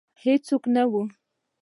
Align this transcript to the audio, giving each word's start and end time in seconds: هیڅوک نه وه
هیڅوک 0.23 0.63
نه 0.75 0.83
وه 0.91 1.01